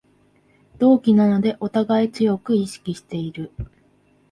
[0.79, 3.51] 同期なのでおたがい強く意識してる